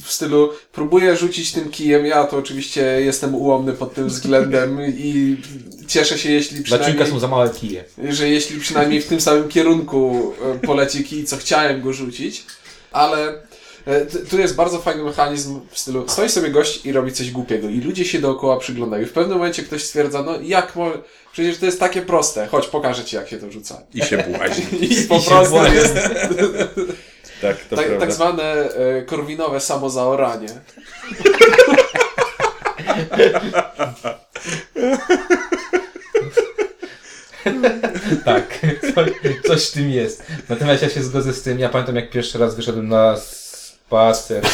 w 0.05 0.12
stylu 0.12 0.52
próbuję 0.73 1.17
rzucić 1.17 1.52
tym 1.52 1.70
kijem, 1.70 2.06
ja 2.06 2.25
to 2.25 2.37
oczywiście 2.37 2.82
jestem 2.82 3.34
ułomny 3.34 3.73
pod 3.73 3.94
tym 3.94 4.08
względem 4.08 4.79
i 5.08 5.37
cieszę 5.87 6.19
się, 6.19 6.31
jeśli 6.31 6.56
Dla 6.56 6.64
przynajmniej, 6.64 6.93
Czynka 6.93 7.11
są 7.11 7.19
za 7.19 7.29
małe 7.29 7.50
kije. 7.50 7.84
że 8.08 8.29
jeśli 8.29 8.61
przynajmniej 8.61 9.02
w 9.02 9.06
tym 9.06 9.20
samym 9.20 9.49
kierunku 9.49 10.32
e, 10.55 10.67
poleci 10.67 11.05
kij, 11.05 11.25
co 11.25 11.37
chciałem 11.37 11.81
go 11.81 11.93
rzucić, 11.93 12.44
ale 12.93 13.48
tu 14.31 14.38
jest 14.38 14.55
bardzo 14.55 14.79
fajny 14.79 15.05
mechanizm 15.05 15.60
w 15.70 15.79
stylu 15.79 16.08
stoi 16.08 16.29
sobie 16.29 16.51
gość 16.51 16.86
i 16.86 16.93
robi 16.93 17.13
coś 17.13 17.31
głupiego 17.31 17.69
i 17.69 17.81
ludzie 17.81 18.05
się 18.05 18.19
dookoła 18.19 18.56
przyglądają 18.56 19.03
i 19.03 19.06
w 19.06 19.13
pewnym 19.13 19.39
momencie 19.39 19.63
ktoś 19.63 19.84
stwierdza, 19.84 20.22
no 20.22 20.41
jak 20.43 20.77
mo... 20.77 20.91
przecież 21.32 21.58
to 21.58 21.67
jest 21.67 21.81
takie 21.81 22.03
proste, 22.03 22.46
chodź 22.46 22.67
pokażę 22.67 23.05
Ci 23.05 23.17
jak 23.17 23.29
się 23.29 23.39
to 23.39 23.51
rzuca. 23.51 23.82
I 23.94 24.03
się 24.03 24.19
błazi. 24.19 24.63
I 24.91 25.03
po 25.08 25.17
I 25.17 25.20
się 25.20 25.31
prostu 25.31 25.56
jest 25.56 25.94
Tak, 27.43 27.56
to 27.56 27.77
tak, 27.77 27.86
prawda. 27.86 28.06
tak 28.06 28.15
zwane 28.15 28.44
e, 28.44 29.03
korwinowe 29.03 29.60
samozaoranie. 29.60 30.48
Tak, 38.24 38.58
coś, 38.94 39.10
coś 39.46 39.69
w 39.69 39.72
tym 39.72 39.91
jest. 39.91 40.22
Natomiast 40.48 40.82
ja 40.82 40.89
się 40.89 41.03
zgodzę 41.03 41.32
z 41.32 41.43
tym, 41.43 41.58
ja 41.58 41.69
pamiętam 41.69 41.96
jak 41.96 42.10
pierwszy 42.10 42.39
raz 42.39 42.56
wyszedłem 42.56 42.89
na 42.89 43.17
spacer 43.89 44.45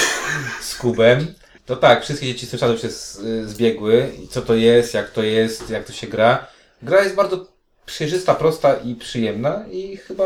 z 0.60 0.76
Kubem, 0.76 1.34
to 1.66 1.76
tak, 1.76 2.02
wszystkie 2.04 2.26
dzieci 2.26 2.46
z 2.46 2.50
sąsiadów 2.50 2.80
się 2.80 2.90
z- 2.90 3.20
zbiegły 3.46 4.10
i 4.22 4.28
co 4.28 4.42
to 4.42 4.54
jest, 4.54 4.94
jak 4.94 5.10
to 5.10 5.22
jest, 5.22 5.70
jak 5.70 5.84
to 5.84 5.92
się 5.92 6.06
gra. 6.06 6.46
Gra 6.82 7.02
jest 7.02 7.14
bardzo 7.14 7.46
przejrzysta, 7.86 8.34
prosta 8.34 8.74
i 8.74 8.94
przyjemna 8.94 9.64
i 9.70 9.96
chyba 9.96 10.24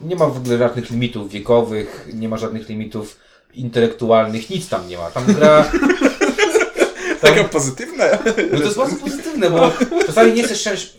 nie 0.00 0.16
ma 0.16 0.26
w 0.26 0.36
ogóle 0.36 0.58
żadnych 0.58 0.90
limitów 0.90 1.30
wiekowych, 1.30 2.08
nie 2.12 2.28
ma 2.28 2.36
żadnych 2.36 2.68
limitów 2.68 3.16
intelektualnych, 3.54 4.50
nic 4.50 4.68
tam 4.68 4.88
nie 4.88 4.98
ma. 4.98 5.10
Tam 5.10 5.24
gra 5.26 5.64
Taka 7.20 7.44
pozytywna. 7.44 8.04
no 8.52 8.58
to 8.58 8.64
jest 8.64 8.76
bardzo 8.76 8.96
pozytywne, 8.96 9.50
bo 9.50 9.72
czasami 10.06 10.32
nie 10.32 10.42
chcesz. 10.42 10.96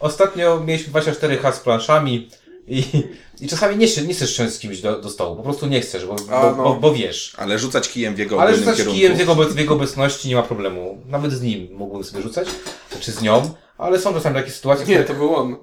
Ostatnio 0.00 0.60
mieliśmy 0.60 0.88
24 0.90 1.36
H 1.38 1.52
z 1.52 1.60
planszami 1.60 2.30
i, 2.66 2.84
i 3.40 3.48
czasami 3.48 3.76
nie, 3.76 3.86
chcesz- 3.86 4.06
nie 4.06 4.14
chcesz 4.14 4.36
siąść 4.36 4.54
z 4.54 4.58
kimś 4.58 4.80
do, 4.80 5.00
do 5.00 5.10
stołu. 5.10 5.36
Po 5.36 5.42
prostu 5.42 5.66
nie 5.66 5.80
chcesz, 5.80 6.06
bo, 6.06 6.16
A, 6.30 6.40
bo, 6.50 6.56
no. 6.56 6.64
bo, 6.64 6.74
bo 6.74 6.92
wiesz. 6.94 7.32
Ale 7.36 7.58
rzucać 7.58 7.88
kijem 7.88 8.14
w 8.14 8.18
jego 8.18 8.42
Ale 8.42 8.56
rzucać 8.56 8.76
kierunku. 8.76 8.98
kijem 8.98 9.16
w 9.16 9.18
jego, 9.18 9.34
w 9.34 9.58
jego 9.58 9.74
obecności 9.74 10.28
nie 10.28 10.34
ma 10.36 10.42
problemu. 10.42 11.02
Nawet 11.06 11.32
z 11.32 11.42
nim 11.42 11.68
mógłbym 11.72 12.04
sobie 12.04 12.22
rzucać, 12.22 12.48
czy 13.00 13.12
z 13.12 13.22
nią, 13.22 13.54
ale 13.78 13.98
są 14.00 14.14
czasami 14.14 14.34
takie 14.34 14.50
sytuacje, 14.50 14.86
Nie, 14.86 15.04
to 15.04 15.14
był 15.14 15.34
on. 15.36 15.56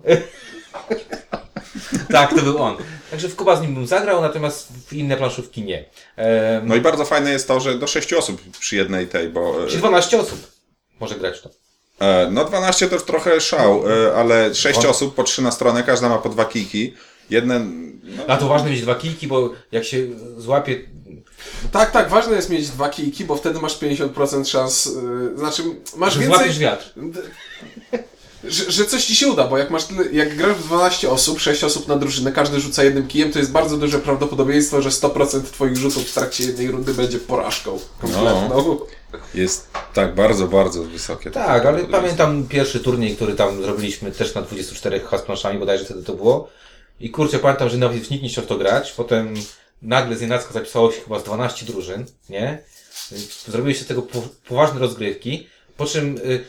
Tak, 2.12 2.34
to 2.36 2.42
był 2.42 2.58
on. 2.58 2.77
Także 3.12 3.30
w 3.30 3.36
Kuba 3.36 3.56
z 3.56 3.62
nim 3.62 3.75
bym 3.75 3.88
zagrał, 3.88 4.22
natomiast 4.22 4.68
w 4.88 4.94
inne 4.94 5.18
planszówki 5.18 5.63
nie. 5.63 5.86
Ehm, 6.16 6.68
No 6.68 6.75
i 6.75 6.82
bardzo 6.82 7.06
fajne 7.06 7.32
jest 7.32 7.48
to, 7.48 7.60
że 7.60 7.75
do 7.80 7.88
sześciu 7.88 8.18
osób 8.20 8.42
przy 8.60 8.75
jednej 8.75 9.08
tej, 9.08 9.30
bo... 9.30 9.63
e, 9.63 9.68
Czyli 9.68 9.80
12 9.80 10.20
osób. 10.20 10.51
może 11.00 11.16
grać 11.16 11.38
w 11.38 11.42
to. 11.42 11.50
E, 12.00 12.27
no 12.32 12.46
12 12.46 12.88
to 12.88 12.96
już 12.96 13.04
trochę 13.04 13.42
szał, 13.42 13.84
e, 13.89 14.16
ale 14.16 14.56
6 14.56 14.80
On- 14.80 14.86
osób 14.92 15.16
po 15.16 15.24
3 15.24 15.42
na 15.42 15.51
stronę, 15.51 15.84
każda 15.84 16.10
ma 16.10 16.18
po 16.18 16.30
dwa 16.30 16.46
kijki. 16.46 16.94
Jeden, 17.30 17.92
no, 18.04 18.24
A 18.27 18.38
to 18.38 18.48
ważne 18.48 18.70
mieć 18.70 18.82
dwa 18.82 18.96
kijki, 18.96 19.27
bo 19.27 19.50
jak 19.72 19.84
się 19.84 19.98
złapie... 20.38 20.80
Tak, 21.72 21.92
tak, 21.92 22.10
ważne 22.10 22.36
jest 22.36 22.50
mieć 22.50 22.70
dwa 22.70 22.89
kijki, 22.89 23.25
bo 23.25 23.36
wtedy 23.36 23.60
masz 23.60 23.80
50% 23.80 24.46
szans, 24.46 24.86
yy, 24.86 25.38
znaczy 25.38 25.63
masz 25.96 26.13
Że 26.13 26.20
więcej... 26.20 26.38
złapiesz 26.38 26.60
wiatr. 26.60 26.94
Że, 28.48 28.72
że 28.72 28.86
coś 28.86 29.06
ci 29.06 29.16
się 29.16 29.27
uda, 29.27 29.48
bo 29.48 29.58
jak 29.58 29.70
masz 29.70 29.84
tyle, 29.84 30.12
jak 30.12 30.36
grasz 30.36 30.58
w 30.58 30.68
12 30.68 31.10
osób, 31.10 31.39
6 31.39 31.63
osób 31.63 31.88
na 31.88 31.96
drużynę, 31.96 32.32
każdy 32.32 32.60
rzuca 32.60 32.84
jednym 32.84 33.08
kijem, 33.08 33.32
to 33.32 33.39
jest 33.39 33.51
bardzo 33.51 33.77
duże 33.77 34.00
prawdopodobieństwo, 34.00 34.82
że 34.82 34.89
100% 34.89 35.42
twoich 35.44 35.77
rzutów 35.77 36.10
w 36.10 36.13
trakcie 36.13 36.44
jednej 36.44 36.72
rundy 36.72 36.94
będzie 36.94 37.20
porażką 37.20 37.80
kompletną. 38.01 38.77
jest 39.34 39.68
tak 39.94 40.16
bardzo, 40.16 40.48
bardzo 40.48 40.84
wysokie. 40.84 41.32
Tak, 41.32 41.66
ale 41.66 41.84
pamiętam 41.84 42.48
pierwszy 42.48 42.80
turniej, 42.80 43.16
który 43.16 43.34
tam 43.34 43.62
zrobiliśmy 43.63 44.12
też 44.12 44.36
na 44.36 44.42
24 44.42 45.00
hasplanszami, 45.00 45.60
bodajże 45.60 45.86
wtedy 45.86 46.04
to 46.04 46.13
było. 46.13 46.50
I 47.00 47.10
kurczę, 47.10 47.39
pamiętam, 47.39 47.70
że 47.70 47.77
nawet 47.77 48.12
nikt 48.12 48.24
nie 48.24 48.30
chciał 48.30 48.46
to 48.46 48.58
grać. 48.58 48.92
Potem 48.92 49.34
nagle 49.82 50.16
z 50.16 50.22
nienacka 50.22 50.54
zapisało 50.54 50.92
się 50.92 51.01
chyba 51.01 51.20
z 51.20 51.24
12 51.24 51.66
drużyn, 51.66 52.06
nie? 52.30 52.63
Zrobiły 53.48 53.74
się 53.74 53.84
z 53.84 53.88
tego 53.88 54.01
po, 54.01 54.22
poważne 54.48 54.80
rozgrywki. 54.80 55.48
Po 55.78 55.86
czym 55.86 56.18
y, 56.18 56.44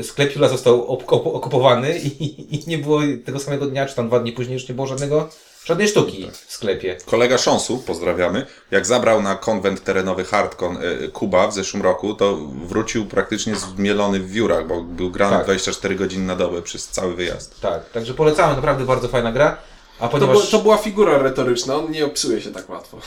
y, 0.00 0.04
sklep 0.04 0.34
Jula 0.34 0.48
został 0.48 0.80
op- 0.96 1.04
op- 1.04 1.34
okupowany 1.34 1.98
i, 1.98 2.54
i 2.56 2.64
nie 2.68 2.78
było 2.78 3.00
tego 3.24 3.38
samego 3.38 3.66
dnia, 3.66 3.86
czy 3.86 3.94
tam 3.96 4.08
dwa 4.08 4.18
dni 4.20 4.32
później 4.32 4.54
już 4.54 4.68
nie 4.68 4.74
było 4.74 4.86
żadnego, 4.86 5.28
żadnej 5.64 5.88
sztuki 5.88 6.30
w 6.46 6.52
sklepie. 6.52 6.96
Kolega 7.06 7.38
Szonsu, 7.38 7.78
pozdrawiamy, 7.78 8.46
jak 8.70 8.86
zabrał 8.86 9.22
na 9.22 9.34
konwent 9.36 9.84
terenowy 9.84 10.24
Hardcon 10.24 10.76
e, 10.76 11.08
Kuba 11.08 11.48
w 11.48 11.54
zeszłym 11.54 11.82
roku, 11.82 12.14
to 12.14 12.36
wrócił 12.66 13.06
praktycznie 13.06 13.54
zmielony 13.56 14.20
w 14.20 14.30
wiórach, 14.30 14.66
bo 14.66 14.80
był 14.80 15.10
grany 15.10 15.36
Tak. 15.36 15.44
24 15.44 15.94
godziny 15.94 16.26
na 16.26 16.36
dobę 16.36 16.62
przez 16.62 16.88
cały 16.88 17.14
wyjazd. 17.14 17.60
Tak, 17.60 17.90
także 17.90 18.14
polecamy, 18.14 18.54
naprawdę 18.56 18.84
bardzo 18.84 19.08
fajna 19.08 19.32
gra. 19.32 19.56
A 20.00 20.08
To, 20.08 20.12
ponieważ... 20.12 20.36
była- 20.38 20.50
to 20.50 20.58
była 20.58 20.76
figura 20.76 21.18
retoryczna, 21.18 21.76
on 21.76 21.90
nie 21.90 22.06
obsuje 22.06 22.40
się 22.40 22.52
tak 22.52 22.70
łatwo. 22.70 22.98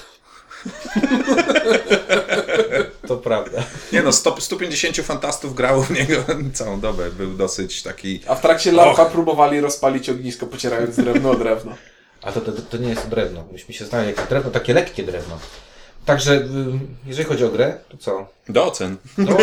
to 3.05 3.17
prawda. 3.17 3.63
Nie 3.91 4.01
no, 4.01 4.11
100, 4.11 4.41
150 4.41 4.97
fantastów 4.97 5.55
grało 5.55 5.83
w 5.83 5.91
niego 5.91 6.23
całą 6.53 6.79
dobę. 6.79 7.11
Był 7.11 7.33
dosyć 7.33 7.83
taki... 7.83 8.19
A 8.27 8.35
w 8.35 8.41
trakcie 8.41 8.71
larpa 8.71 9.05
próbowali 9.05 9.61
rozpalić 9.61 10.09
ognisko, 10.09 10.45
pocierając 10.45 10.95
drewno 10.95 11.31
o 11.31 11.35
drewno. 11.35 11.75
A 12.21 12.31
to, 12.31 12.41
to, 12.41 12.51
to 12.51 12.77
nie 12.77 12.89
jest 12.89 13.09
drewno. 13.09 13.45
Myśmy 13.51 13.73
się 13.73 13.85
znali 13.85 14.07
jak 14.07 14.29
drewno, 14.29 14.51
takie 14.51 14.73
lekkie 14.73 15.03
drewno. 15.03 15.39
Także, 16.05 16.47
jeżeli 17.05 17.27
chodzi 17.27 17.45
o 17.45 17.49
grę, 17.49 17.77
to 17.89 17.97
co? 17.97 18.27
Do 18.49 18.65
ocen. 18.65 18.97
Do, 19.17 19.37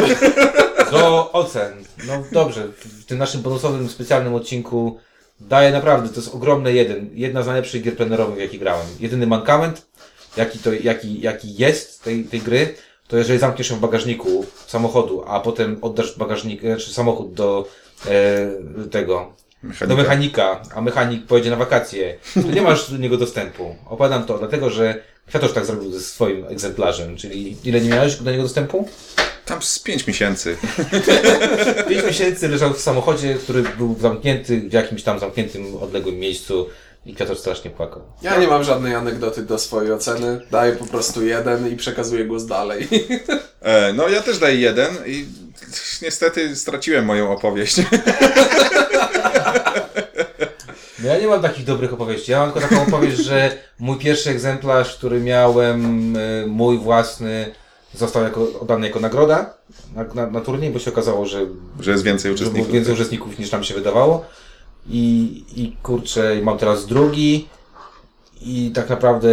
do 0.91 1.33
ocen. 1.33 1.73
No 2.07 2.25
dobrze, 2.33 2.69
w 2.79 3.05
tym 3.05 3.19
naszym 3.19 3.43
bonusowym, 3.43 3.89
specjalnym 3.89 4.35
odcinku 4.35 4.99
daję 5.41 5.73
naprawdę, 5.73 6.09
to 6.09 6.21
jest 6.21 6.35
ogromny 6.35 6.73
jeden. 6.73 7.11
Jedna 7.15 7.43
z 7.43 7.47
najlepszych 7.47 7.83
gier 7.83 7.97
plenerowych, 7.97 8.39
jakie 8.39 8.59
grałem. 8.59 8.87
Jedyny 9.01 9.27
mankament, 9.27 9.87
jaki, 10.37 10.59
to, 10.59 10.73
jaki, 10.73 11.21
jaki 11.21 11.55
jest 11.55 12.03
tej, 12.03 12.25
tej 12.25 12.41
gry, 12.41 12.75
to 13.13 13.19
jeżeli 13.19 13.39
zamkniesz 13.39 13.71
ją 13.71 13.77
w 13.77 13.81
bagażniku 13.81 14.47
samochodu, 14.67 15.25
a 15.27 15.41
potem 15.41 15.79
oddasz 15.83 16.19
bagażnik, 16.19 16.61
znaczy 16.61 16.93
samochód 16.93 17.35
do 17.35 17.69
e, 18.07 18.89
tego, 18.91 19.33
Mechanika. 19.63 19.87
do 19.87 20.03
mechanika, 20.03 20.63
a 20.75 20.81
mechanik 20.81 21.27
pojedzie 21.27 21.51
na 21.51 21.57
wakacje, 21.57 22.19
to 22.35 22.51
nie 22.55 22.63
masz 22.63 22.91
do 22.91 22.97
niego 22.97 23.17
dostępu. 23.17 23.77
Opowiadam 23.87 24.25
to 24.25 24.39
dlatego, 24.39 24.71
że 24.71 25.03
Kwiatosz 25.27 25.53
tak 25.53 25.67
zrobił 25.67 25.93
ze 25.93 26.01
swoim 26.01 26.45
egzemplarzem, 26.49 27.17
czyli 27.17 27.57
ile 27.65 27.81
nie 27.81 27.91
miałeś 27.91 28.17
do 28.17 28.31
niego 28.31 28.43
dostępu? 28.43 28.89
Tam 29.47 29.63
z 29.63 29.79
5 29.79 30.07
miesięcy. 30.07 30.57
Pięć 31.89 32.05
miesięcy 32.05 32.49
leżał 32.49 32.73
w 32.75 32.81
samochodzie, 32.81 33.35
który 33.35 33.63
był 33.63 33.97
zamknięty 34.01 34.61
w 34.61 34.73
jakimś 34.73 35.03
tam 35.03 35.19
zamkniętym, 35.19 35.77
odległym 35.77 36.19
miejscu 36.19 36.67
i 37.07 37.15
Kwiatosz 37.15 37.39
strasznie 37.39 37.71
płakał. 37.71 38.03
Ja 38.23 38.37
nie 38.39 38.47
mam 38.47 38.65
żadnej 38.65 38.95
anegdoty 38.95 39.43
do 39.43 39.59
swojej 39.59 39.93
oceny, 39.93 40.41
daję 40.51 40.73
po 40.73 40.87
prostu 40.87 41.25
jeden 41.25 41.73
i 41.73 41.77
przekazuję 41.77 42.25
głos 42.25 42.47
dalej. 42.47 42.89
E, 43.65 43.93
no 43.93 44.09
ja 44.09 44.23
też 44.23 44.39
daję 44.39 44.57
jeden 44.57 44.91
i 45.07 45.27
niestety 46.03 46.57
straciłem 46.57 47.05
moją 47.05 47.33
opowieść. 47.33 47.77
No 51.03 51.09
ja 51.09 51.19
nie 51.19 51.27
mam 51.27 51.43
takich 51.43 51.65
dobrych 51.65 51.93
opowieści. 51.93 52.33
Ja 52.33 52.39
mam 52.41 52.53
tylko 52.53 52.69
taką 52.69 52.83
opowieść, 52.83 53.19
że 53.19 53.59
mój 53.79 53.99
pierwszy 53.99 54.31
egzemplarz, 54.31 54.97
który 54.97 55.21
miałem, 55.21 56.17
y, 56.17 56.45
mój 56.47 56.79
własny, 56.79 57.55
został 57.95 58.23
jako, 58.23 58.61
oddany 58.61 58.87
jako 58.87 59.01
nagroda 59.01 59.55
na, 59.95 60.05
na, 60.15 60.27
na 60.31 60.41
turniej, 60.41 60.71
bo 60.71 60.79
się 60.79 60.91
okazało, 60.91 61.27
że 61.27 61.47
Że 61.81 61.91
jest 61.91 62.05
więcej 62.05 62.33
uczestników. 62.33 62.73
więcej 62.73 62.95
uczestników 62.95 63.39
niż 63.39 63.51
nam 63.53 63.65
się 63.65 63.75
wydawało. 63.75 64.25
I, 64.87 65.45
I 65.57 65.77
kurczę, 65.83 66.41
mam 66.43 66.59
teraz 66.59 66.87
drugi 66.87 67.49
i 68.41 68.71
tak 68.75 68.89
naprawdę 68.89 69.31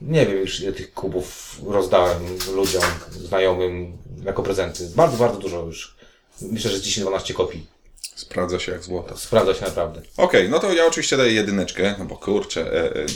nie 0.00 0.26
wiem 0.26 0.38
już 0.38 0.60
ile 0.60 0.72
tych 0.72 0.94
kubów 0.94 1.60
rozdałem 1.66 2.22
ludziom, 2.54 2.82
znajomym 3.10 3.96
jako 4.24 4.42
prezenty. 4.42 4.88
Bardzo, 4.96 5.16
bardzo 5.16 5.38
dużo 5.38 5.62
już. 5.62 5.96
Myślę, 6.40 6.70
że 6.70 6.78
z 6.78 6.82
10-12 6.82 7.34
kopii. 7.34 7.66
Sprawdza 8.14 8.58
się 8.58 8.72
jak 8.72 8.82
złoto. 8.82 9.16
Sprawdza 9.18 9.54
się 9.54 9.64
naprawdę. 9.64 10.02
Okej, 10.16 10.48
no 10.48 10.58
to 10.58 10.72
ja 10.72 10.86
oczywiście 10.86 11.16
daję 11.16 11.32
jedyneczkę, 11.32 11.94
no 11.98 12.04
bo 12.04 12.16
kurczę. 12.16 12.72
E, 12.72 12.94
e, 12.94 13.06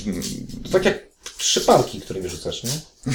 To 0.65 0.69
tak 0.73 0.85
jak 0.85 0.99
trzy 1.39 1.61
parki, 1.61 2.01
którymi 2.01 2.29
rzucasz, 2.29 2.63
nie? 2.63 2.71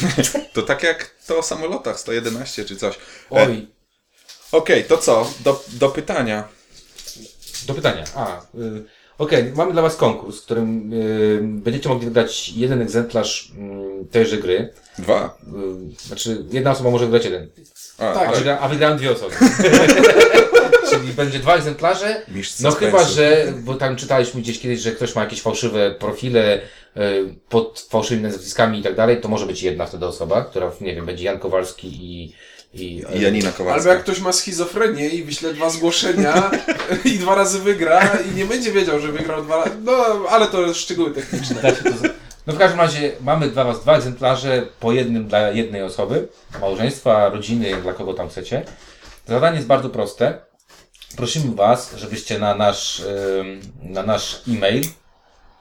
to 0.54 0.62
tak 0.62 0.84
jak 0.84 1.16
to 1.28 1.38
o 1.38 1.44
samolotach 1.44 2.00
111 2.00 2.66
czy 2.66 2.76
coś. 2.76 2.96
E, 2.96 3.00
Oj, 3.30 3.68
Okej, 4.52 4.84
to 4.84 4.98
co? 4.98 5.32
Do, 5.44 5.64
do 5.68 5.90
pytania. 5.90 6.48
Do 7.68 7.74
pytania. 7.74 8.04
A, 8.16 8.42
y, 8.56 8.84
okej, 9.18 9.52
mamy 9.56 9.74
dla 9.74 9.82
Was 9.82 9.96
konkurs, 9.96 10.42
w 10.42 10.46
którym 10.46 10.94
y, 10.94 11.40
będziecie 11.44 11.90
mogli 11.90 12.06
wygrać 12.06 12.50
jeden 12.50 12.82
egzemplarz 12.82 13.52
y, 14.02 14.06
tejże 14.12 14.38
gry. 14.38 14.74
Dwa. 15.00 15.38
Y, 15.98 16.08
znaczy, 16.08 16.46
jedna 16.52 16.72
osoba 16.72 16.90
może 16.92 17.06
wygrać 17.06 17.26
jeden. 17.26 17.48
A, 17.98 18.14
Tak. 18.14 18.30
A, 18.30 18.32
wygra, 18.32 18.60
a 18.60 18.70
wygrałem 18.70 18.98
dwie 18.98 19.12
osoby. 19.12 19.36
Czyli 20.90 21.14
będzie 21.14 21.40
dwa 21.40 21.56
egzemplarze. 21.56 22.22
Mistrz 22.28 22.60
No 22.60 22.72
suspensu. 22.72 22.98
chyba, 22.98 23.10
że, 23.10 23.54
bo 23.64 23.74
tam 23.76 23.96
czytaliśmy 23.96 24.42
gdzieś 24.42 24.60
kiedyś, 24.60 24.80
że 24.80 24.92
ktoś 24.92 25.16
ma 25.16 25.24
jakieś 25.24 25.42
fałszywe 25.42 25.92
profile 25.92 26.60
y, 26.98 27.36
pod 27.50 27.86
fałszywymi 27.90 28.24
nazwiskami 28.24 28.80
i 28.80 28.84
tak 28.84 28.96
dalej, 28.96 29.22
to 29.22 29.28
może 29.28 29.46
być 29.46 29.64
jedna 29.64 29.86
wtedy 29.86 30.06
osoba, 30.06 30.44
która, 30.44 30.72
nie 30.82 30.96
wiem, 30.96 31.06
będzie 31.06 31.26
Jan 31.26 31.40
Kowalski 31.40 31.88
i... 31.88 32.34
I, 32.76 33.06
I 33.16 33.22
Janina 33.22 33.48
Albo 33.48 33.58
Kowalska. 33.58 33.90
jak 33.90 34.04
ktoś 34.04 34.20
ma 34.20 34.34
schizofrenię 34.34 35.10
i 35.10 35.24
wyśle 35.24 35.54
dwa 35.54 35.70
zgłoszenia 35.70 36.52
i 37.14 37.20
dwa 37.20 37.36
razy 37.36 37.60
wygra 37.60 38.18
i 38.32 38.36
nie 38.36 38.46
będzie 38.46 38.72
wiedział, 38.72 39.00
że 39.00 39.12
wygrał 39.12 39.44
dwa 39.44 39.58
razy. 39.58 39.78
No, 39.84 39.94
ale 40.30 40.48
to 40.48 40.74
szczegóły 40.74 41.12
techniczne. 41.12 41.62
Da 41.62 41.76
się 41.76 41.84
to 41.84 41.90
No 42.48 42.54
w 42.54 42.58
każdym 42.58 42.80
razie 42.80 43.12
mamy 43.22 43.50
dla 43.50 43.64
Was 43.64 43.82
dwa 43.82 43.96
egzemplarze, 43.96 44.68
po 44.80 44.92
jednym 44.92 45.28
dla 45.28 45.50
jednej 45.50 45.84
osoby, 45.84 46.28
małżeństwa, 46.62 47.30
rodziny, 47.30 47.76
dla 47.82 47.94
kogo 47.94 48.14
tam 48.14 48.30
chcecie. 48.30 48.66
Zadanie 49.28 49.56
jest 49.56 49.68
bardzo 49.68 49.90
proste. 49.90 50.38
Prosimy 51.18 51.56
Was, 51.56 51.96
żebyście 51.98 52.40
na 52.40 52.56
nasz, 52.56 53.02
na 53.82 54.04
nasz 54.04 54.42
e-mail 54.48 54.84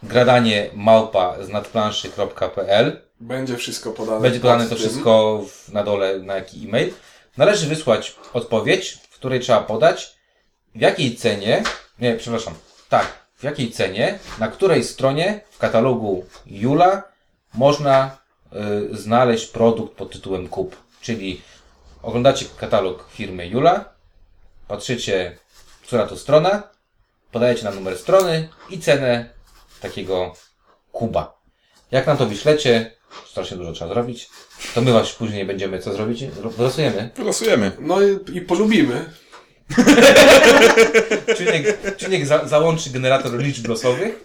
gradanie 0.02 0.70
małpa 0.74 1.44
z 1.44 1.48
nadplanszy.pl 1.48 3.00
Będzie 3.24 3.56
wszystko 3.56 3.90
podane. 3.90 4.20
będzie 4.20 4.40
podane 4.40 4.64
pod 4.64 4.70
to 4.70 4.76
wszystko 4.76 5.42
w, 5.48 5.72
na 5.72 5.84
dole, 5.84 6.18
na 6.18 6.34
jaki 6.34 6.68
e-mail. 6.68 6.92
Należy 7.36 7.66
wysłać 7.66 8.16
odpowiedź, 8.32 8.98
w 9.10 9.14
której 9.14 9.40
trzeba 9.40 9.60
podać, 9.60 10.16
w 10.74 10.80
jakiej 10.80 11.16
cenie, 11.16 11.62
nie, 11.98 12.14
przepraszam, 12.14 12.54
tak, 12.88 13.06
w 13.36 13.42
jakiej 13.42 13.70
cenie, 13.70 14.18
na 14.38 14.48
której 14.48 14.84
stronie 14.84 15.40
w 15.50 15.58
katalogu 15.58 16.24
Jula 16.46 17.02
można 17.54 18.18
y, 18.92 18.96
znaleźć 18.96 19.46
produkt 19.46 19.96
pod 19.96 20.12
tytułem 20.12 20.48
kup. 20.48 20.76
Czyli 21.00 21.42
oglądacie 22.02 22.46
katalog 22.56 23.08
firmy 23.10 23.46
Jula, 23.46 23.84
patrzycie, 24.68 25.38
która 25.82 26.06
to 26.06 26.16
strona, 26.16 26.62
podajecie 27.32 27.64
nam 27.64 27.74
numer 27.74 27.98
strony 27.98 28.48
i 28.70 28.80
cenę 28.80 29.30
takiego 29.80 30.34
kuba. 30.92 31.33
Jak 31.94 32.06
nam 32.06 32.16
to 32.16 32.26
wyślecie, 32.26 32.90
strasznie 33.30 33.56
dużo 33.56 33.72
trzeba 33.72 33.94
zrobić, 33.94 34.28
to 34.74 34.80
my 34.80 34.92
was 34.92 35.12
później 35.12 35.44
będziemy 35.44 35.78
co 35.78 35.92
zrobić? 35.92 36.24
Wylosujemy. 36.56 37.10
Wylosujemy. 37.16 37.72
No 37.80 38.02
i, 38.02 38.36
i 38.36 38.40
polubimy. 38.40 39.04
Czujnik, 41.36 41.96
czujnik 41.96 42.26
za, 42.26 42.48
załączy 42.48 42.90
generator 42.90 43.38
liczb 43.38 43.68
losowych, 43.68 44.22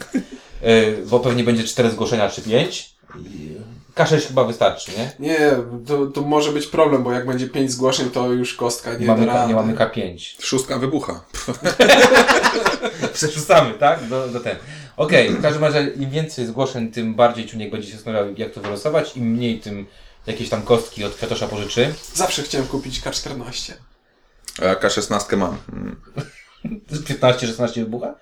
yy, 0.62 0.98
bo 1.06 1.20
pewnie 1.20 1.44
będzie 1.44 1.64
4 1.64 1.90
zgłoszenia 1.90 2.30
czy 2.30 2.42
5. 2.42 2.90
K6 3.96 4.28
chyba 4.28 4.44
wystarczy, 4.44 4.92
nie? 4.98 5.12
Nie, 5.28 5.52
to, 5.88 6.08
to 6.08 6.22
może 6.22 6.52
być 6.52 6.68
problem, 6.68 7.04
bo 7.04 7.12
jak 7.12 7.26
będzie 7.26 7.48
pięć 7.50 7.72
zgłoszeń, 7.72 8.10
to 8.10 8.32
już 8.32 8.54
kostka 8.54 8.98
nie 8.98 9.08
mamy, 9.08 9.26
da 9.26 9.34
rady. 9.34 9.48
nie 9.48 9.56
mamy 9.56 9.74
K5. 9.74 10.36
Szóstka 10.42 10.80
wybucha. 10.80 11.24
Przerzucamy, 13.14 13.74
tak? 13.74 14.08
Do, 14.08 14.28
do 14.28 14.40
ten. 14.40 14.56
Okej, 15.00 15.30
w 15.30 15.42
każdym 15.42 15.64
razie 15.64 15.88
im 15.88 16.10
więcej 16.10 16.46
zgłoszeń, 16.46 16.92
tym 16.92 17.16
bardziej 17.16 17.46
czujnik 17.46 17.72
będzie 17.72 17.88
się 17.88 17.96
zastanawiał, 17.96 18.34
jak 18.38 18.52
to 18.52 18.62
wylosować. 18.62 19.18
Im 19.18 19.26
mniej, 19.26 19.60
tym 19.60 19.86
jakieś 20.28 20.50
tam 20.50 20.62
kostki 20.62 21.04
od 21.04 21.16
Kwiatosza 21.16 21.48
pożyczy. 21.48 21.94
Zawsze 22.14 22.44
chciałem 22.44 22.68
kupić 22.68 23.02
K14. 23.02 23.74
A 24.62 24.66
ja 24.66 24.76
K16 24.76 25.38
mam. 25.38 25.58
Mm. 25.74 26.02
15-16 26.92 27.74
wybucha? 27.74 28.16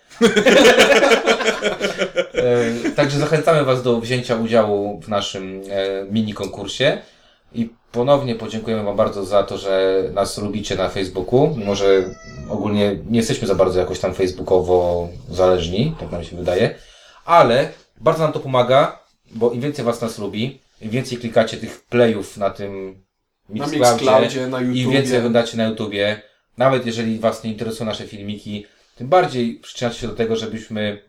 E, 2.34 2.92
Także 2.92 3.20
zachęcamy 3.20 3.66
Was 3.66 3.84
do 3.84 4.02
wzięcia 4.02 4.36
udziału 4.36 5.02
w 5.02 5.10
naszym 5.10 5.62
e, 5.70 6.06
mini 6.12 6.34
konkursie 6.34 7.02
i 7.54 7.70
ponownie 7.92 8.36
podziękujemy 8.36 8.84
Wam 8.84 8.98
bardzo 8.98 9.26
za 9.26 9.44
to, 9.44 9.58
że 9.58 10.04
nas 10.14 10.38
lubicie 10.38 10.76
na 10.76 10.90
Facebooku, 10.90 11.56
mimo 11.58 11.76
że 11.76 12.16
ogólnie 12.50 13.00
nie 13.10 13.18
jesteśmy 13.20 13.48
za 13.48 13.56
bardzo 13.56 13.80
jakoś 13.80 14.00
tam 14.00 14.14
facebookowo 14.14 15.10
zależni, 15.30 15.96
tak 16.00 16.12
nam 16.12 16.24
się 16.24 16.36
wydaje, 16.36 16.76
ale 17.26 17.70
bardzo 18.02 18.24
nam 18.24 18.34
to 18.34 18.40
pomaga, 18.40 19.00
bo 19.32 19.52
im 19.52 19.62
więcej 19.62 19.86
Was 19.86 20.02
nas 20.02 20.20
lubi, 20.20 20.60
im 20.82 20.90
więcej 20.90 21.18
klikacie 21.18 21.58
tych 21.58 21.82
playów 21.82 22.38
na 22.38 22.50
tym 22.50 23.04
Na 23.50 23.56
Mixcloudzie, 23.56 24.06
Mixcloudzie, 24.06 24.48
na 24.48 24.62
im 24.62 24.76
YouTubie. 24.76 24.98
więcej 24.98 25.18
oglądacie 25.18 25.58
na 25.58 25.68
YouTubie, 25.68 26.22
nawet 26.58 26.86
jeżeli 26.86 27.20
Was 27.20 27.44
nie 27.44 27.52
interesują 27.52 27.86
nasze 27.86 28.08
filmiki, 28.08 28.66
tym 28.96 29.08
bardziej 29.08 29.56
przyczyniacie 29.60 30.00
się 30.00 30.08
do 30.08 30.16
tego, 30.16 30.36
żebyśmy, 30.36 31.02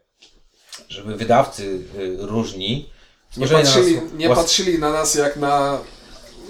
żeby 0.88 1.16
wydawcy 1.16 1.62
y, 1.98 2.16
różni 2.20 2.90
Nie 3.36 3.46
patrzyli, 3.48 4.00
nie 4.16 4.28
patrzyli 4.28 4.78
na 4.78 4.90
nas 4.92 5.14
jak 5.14 5.36
na... 5.36 5.78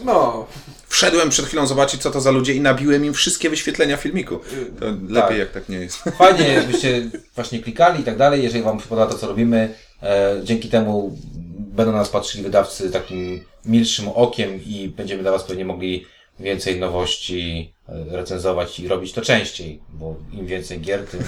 No, 0.04 0.46
Wszedłem 0.88 1.30
przed 1.30 1.46
chwilą 1.46 1.66
zobaczyć, 1.66 2.02
co 2.02 2.10
to 2.10 2.20
za 2.20 2.30
ludzie 2.30 2.54
i 2.54 2.60
nabiłem 2.60 3.04
im 3.04 3.14
wszystkie 3.14 3.50
wyświetlenia 3.50 3.96
filmiku. 3.96 4.40
To 4.80 4.86
lepiej, 5.08 5.38
jak 5.38 5.50
tak 5.50 5.68
nie 5.68 5.76
jest. 5.76 5.98
Fajnie, 6.18 6.48
jakbyście 6.48 7.10
właśnie 7.34 7.58
klikali 7.58 8.00
i 8.00 8.04
tak 8.04 8.16
dalej, 8.16 8.42
jeżeli 8.42 8.64
Wam 8.64 8.78
podoba 8.78 9.12
to, 9.12 9.18
co 9.18 9.26
robimy. 9.26 9.74
E, 10.02 10.40
dzięki 10.44 10.68
temu 10.68 11.18
będą 11.58 11.92
na 11.92 11.98
nas 11.98 12.08
patrzyli 12.08 12.44
wydawcy 12.44 12.90
takim 12.90 13.44
milszym 13.64 14.08
okiem 14.08 14.64
i 14.64 14.92
będziemy 14.96 15.22
dla 15.22 15.32
Was 15.32 15.44
pewnie 15.44 15.64
mogli 15.64 16.06
więcej 16.40 16.80
nowości 16.80 17.72
e, 17.88 18.16
recenzować 18.16 18.80
i 18.80 18.88
robić 18.88 19.12
to 19.12 19.22
częściej, 19.22 19.80
bo 19.88 20.16
im 20.32 20.46
więcej 20.46 20.80
gier, 20.80 21.06
tym, 21.06 21.20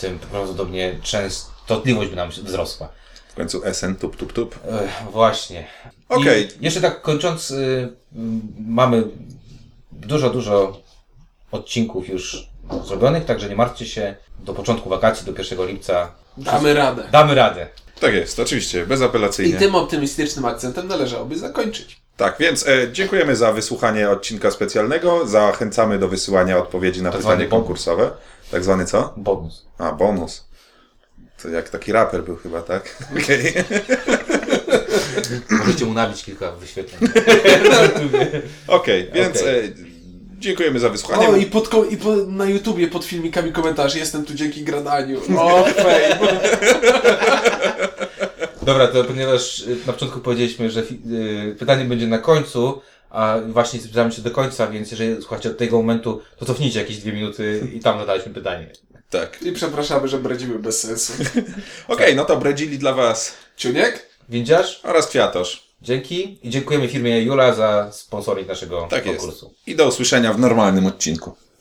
tym 0.00 0.18
prawdopodobnie 0.18 0.98
częstotliwość 1.02 2.10
by 2.10 2.16
nam 2.16 2.30
wzrosła. 2.30 2.92
W 3.40 3.42
końcu 3.42 3.62
SN, 3.74 3.94
tup, 3.94 4.16
tup, 4.16 4.32
tup. 4.32 4.58
E, 4.68 4.88
właśnie. 5.12 5.66
Okej. 6.08 6.48
I 6.60 6.64
Jeszcze 6.64 6.80
tak 6.80 7.02
kończąc, 7.02 7.50
y, 7.50 7.88
mamy 8.58 9.02
dużo, 9.92 10.30
dużo 10.30 10.80
odcinków 11.52 12.08
już 12.08 12.48
zrobionych, 12.86 13.24
także 13.24 13.48
nie 13.48 13.56
martwcie 13.56 13.86
się. 13.86 14.16
Do 14.38 14.54
początku 14.54 14.88
wakacji, 14.88 15.26
do 15.26 15.42
1 15.42 15.66
lipca 15.66 16.12
damy 16.36 16.74
radę. 16.74 17.08
damy 17.12 17.34
radę. 17.34 17.66
Tak 18.00 18.14
jest, 18.14 18.38
oczywiście, 18.40 18.82
I 18.82 18.86
bezapelacyjnie. 18.86 19.58
tym 19.58 19.74
optymistycznym 19.74 20.44
akcentem 20.44 20.88
należałoby 20.88 21.38
zakończyć. 21.38 22.00
Tak, 22.16 22.36
więc 22.40 22.66
e, 22.68 22.92
dziękujemy 22.92 23.36
za 23.36 23.52
wysłuchanie 23.52 24.10
odcinka 24.10 24.50
specjalnego. 24.50 25.26
Zachęcamy 25.26 25.98
do 25.98 26.08
wysyłania 26.08 26.58
odpowiedzi 26.58 27.02
na 27.02 27.10
Tak 27.10 27.20
pytanie 27.20 27.46
konkursowe. 27.46 28.10
Tak 28.50 28.64
zwany 28.64 28.86
co? 28.86 29.14
Bonus. 29.16 29.66
A, 29.78 29.92
bonus. 29.92 30.49
To 31.42 31.48
jak 31.48 31.68
taki 31.68 31.92
raper 31.92 32.24
był 32.24 32.36
chyba, 32.36 32.62
tak? 32.62 32.96
Okej. 33.22 33.54
Możecie 35.50 35.86
mu 35.86 35.94
nabić 35.94 36.24
kilka 36.24 36.52
wyświetleń. 36.52 37.10
Okej, 38.66 39.10
więc 39.14 39.40
Okej. 39.40 39.64
E, 39.64 39.72
dziękujemy 40.38 40.78
za 40.78 40.88
wysłuchanie. 40.88 41.28
O, 41.28 41.36
i, 41.36 41.46
pod, 41.46 41.70
i 41.90 41.96
po, 41.96 42.16
na 42.16 42.44
YouTubie 42.44 42.88
pod 42.88 43.04
filmikami 43.04 43.52
komentarz. 43.52 43.94
Jestem 43.94 44.24
tu 44.24 44.34
dzięki 44.34 44.64
gradaniu. 44.64 45.20
O, 45.38 45.64
fame. 45.64 46.40
Dobra, 48.62 48.86
to 48.86 49.04
ponieważ 49.04 49.60
y, 49.60 49.76
na 49.86 49.92
początku 49.92 50.20
powiedzieliśmy, 50.20 50.70
że 50.70 50.80
y, 50.80 51.56
pytanie 51.58 51.84
będzie 51.84 52.06
na 52.06 52.18
końcu, 52.18 52.80
a 53.10 53.36
właśnie 53.48 53.80
zbliżamy 53.80 54.12
się 54.12 54.22
do 54.22 54.30
końca, 54.30 54.66
więc 54.66 54.90
jeżeli 54.90 55.22
słuchacie 55.22 55.50
od 55.50 55.58
tego 55.58 55.76
momentu, 55.76 56.20
to 56.38 56.46
cofnijcie 56.46 56.80
jakieś 56.80 56.98
dwie 56.98 57.12
minuty 57.12 57.68
i 57.74 57.80
tam 57.80 57.98
zadaliśmy 57.98 58.34
pytanie. 58.34 58.72
Tak. 59.10 59.42
I 59.42 59.52
przepraszamy, 59.52 60.08
że 60.08 60.18
bredzimy 60.18 60.58
bez 60.58 60.80
sensu. 60.80 61.12
Okej, 61.88 62.16
no 62.16 62.24
to 62.24 62.36
bredzili 62.36 62.78
dla 62.78 62.92
Was 62.94 63.34
Ciuniek? 63.56 64.06
Windziarz? 64.28 64.80
oraz 64.84 65.06
Kwiatosz. 65.06 65.70
Dzięki 65.82 66.38
i 66.42 66.50
dziękujemy 66.50 66.88
firmie 66.88 67.22
Jula 67.22 67.54
za 67.54 67.92
sponsoring 67.92 68.48
naszego 68.48 68.86
Tak 68.90 69.06
jest. 69.06 69.18
konkursu. 69.18 69.54
I 69.66 69.76
do 69.76 69.88
usłyszenia 69.88 70.32
w 70.32 70.38
normalnym 70.38 70.86
odcinku. 70.86 71.36